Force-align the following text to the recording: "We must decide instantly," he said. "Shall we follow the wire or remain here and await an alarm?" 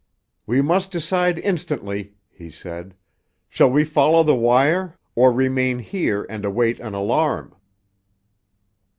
"We 0.47 0.63
must 0.63 0.89
decide 0.89 1.37
instantly," 1.37 2.15
he 2.31 2.49
said. 2.49 2.95
"Shall 3.47 3.69
we 3.69 3.83
follow 3.85 4.23
the 4.23 4.33
wire 4.33 4.97
or 5.13 5.31
remain 5.31 5.77
here 5.77 6.25
and 6.27 6.43
await 6.43 6.79
an 6.79 6.95
alarm?" 6.95 7.53